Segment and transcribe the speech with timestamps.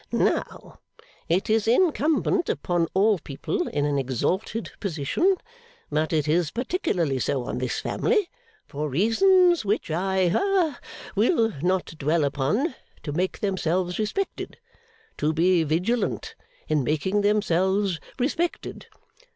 [0.11, 0.79] Now,
[1.29, 5.35] it is incumbent upon all people in an exalted position,
[5.91, 8.27] but it is particularly so on this family,
[8.65, 10.79] for reasons which I ha
[11.15, 14.57] will not dwell upon, to make themselves respected.
[15.17, 16.33] To be vigilant
[16.67, 18.87] in making themselves respected.